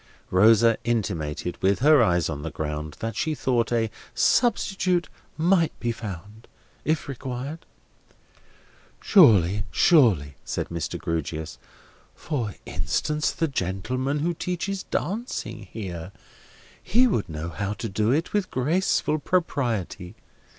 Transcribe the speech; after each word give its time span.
Rosa 0.31 0.79
intimated, 0.83 1.61
with 1.61 1.77
her 1.81 2.01
eyes 2.01 2.27
on 2.27 2.41
the 2.41 2.49
ground, 2.49 2.97
that 3.01 3.15
she 3.15 3.35
thought 3.35 3.71
a 3.71 3.91
substitute 4.15 5.09
might 5.37 5.79
be 5.79 5.91
found, 5.91 6.47
if 6.83 7.07
required. 7.07 7.67
"Surely, 8.99 9.63
surely," 9.69 10.33
said 10.43 10.69
Mr. 10.69 10.97
Grewgious. 10.97 11.59
"For 12.15 12.55
instance, 12.65 13.29
the 13.29 13.47
gentleman 13.47 14.21
who 14.21 14.33
teaches 14.33 14.81
Dancing 14.81 15.67
here—he 15.71 17.05
would 17.05 17.29
know 17.29 17.49
how 17.49 17.73
to 17.73 17.87
do 17.87 18.11
it 18.11 18.33
with 18.33 18.49
graceful 18.49 19.19
propriety. 19.19 20.15